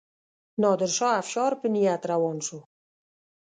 [0.61, 2.59] نادرشاه افشار په نیت روان شو.